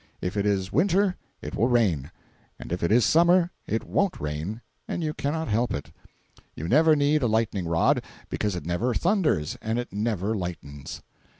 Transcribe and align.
If 0.19 0.35
it 0.35 0.47
is 0.47 0.71
Winter, 0.73 1.15
it 1.43 1.53
will 1.53 1.67
rain—and 1.67 2.71
if 2.71 2.81
it 2.81 2.91
is 2.91 3.05
Summer, 3.05 3.51
it 3.67 3.83
won't 3.83 4.19
rain, 4.19 4.61
and 4.87 5.03
you 5.03 5.13
cannot 5.13 5.47
help 5.47 5.75
it. 5.75 5.91
You 6.55 6.67
never 6.67 6.95
need 6.95 7.21
a 7.21 7.27
lightning 7.27 7.67
rod, 7.67 8.03
because 8.27 8.55
it 8.55 8.65
never 8.65 8.95
thunders 8.95 9.57
and 9.61 9.77
it 9.77 9.93
never 9.93 10.35
lightens. 10.35 11.03